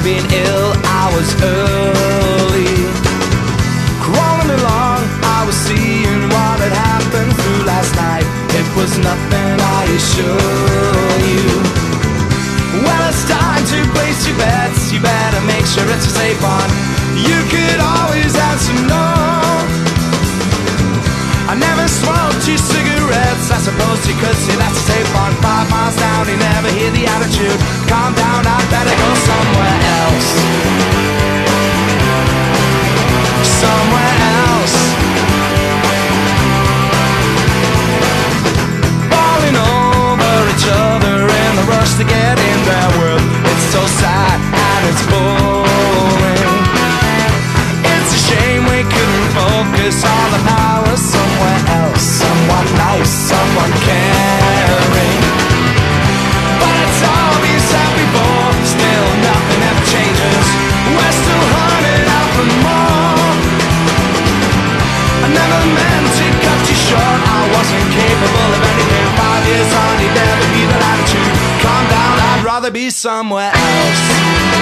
[0.00, 2.74] after being ill, I was early.
[4.00, 8.24] Crawling along, I was seeing what had happened through last night.
[8.54, 11.46] It was nothing, I assure you.
[12.84, 14.92] Well, it's time to place your bets.
[14.92, 16.70] You better make sure it's a safe one.
[17.16, 18.99] You could always have some.
[51.00, 52.02] Somewhere else.
[52.02, 55.20] Someone nice, someone caring.
[56.60, 58.50] But it's all been said before.
[58.64, 60.46] Still nothing ever changes.
[60.94, 63.34] We're still hunting out for more.
[65.24, 67.20] I never meant to cut you short.
[67.36, 69.08] I wasn't capable of anything.
[70.10, 71.32] Never be that attitude.
[71.62, 74.59] Calm down, I'd rather be somewhere else.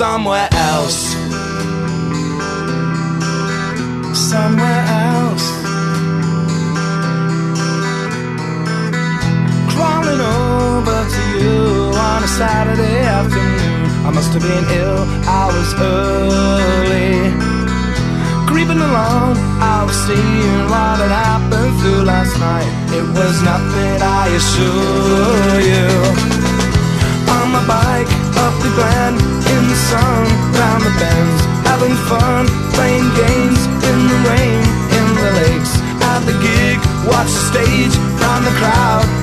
[0.00, 1.00] Somewhere else.
[4.32, 5.46] Somewhere else.
[9.72, 11.60] crawling over to you
[12.08, 13.84] on a Saturday afternoon.
[14.08, 15.02] I must have been ill,
[15.40, 17.12] I was early.
[18.50, 19.36] Creeping along,
[19.76, 22.70] I was seeing what had happened through last night.
[22.98, 25.88] It was nothing, I assure you.
[27.36, 28.10] On my bike,
[28.44, 29.39] up the the
[29.90, 30.24] sun,
[30.54, 34.62] round the bends, having fun, playing games in the rain,
[34.98, 35.72] in the lakes,
[36.10, 36.78] at the gig,
[37.10, 39.19] watch the stage, from the crowd,